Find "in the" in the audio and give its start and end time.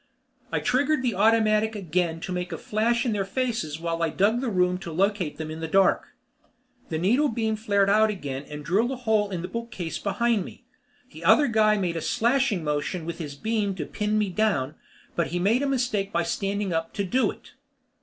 5.51-5.67, 9.29-9.47